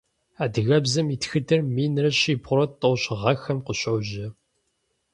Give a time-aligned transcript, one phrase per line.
[0.43, 4.27] Адыгэбзэм и тхыдэр минрэ щибгъурэ тӏощӏ гъэхэм къыщожьэ.